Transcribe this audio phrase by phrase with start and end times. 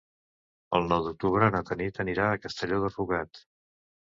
[0.77, 3.45] El nou d'octubre na Tanit anirà a Castelló de Rugat.